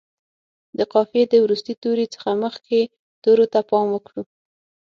[0.77, 2.79] د قافیې د وروستي توري څخه مخکې
[3.23, 4.21] تورو ته پام وکړو.